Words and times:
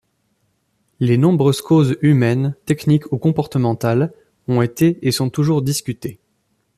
Les 0.99 1.15
nombreuses 1.15 1.61
causes 1.61 1.95
humaines, 2.01 2.55
techniques 2.65 3.11
ou 3.11 3.19
comportementales, 3.19 4.11
ont 4.47 4.63
été 4.63 4.97
et 5.07 5.11
sont 5.11 5.29
toujours 5.29 5.61
discutées. 5.61 6.19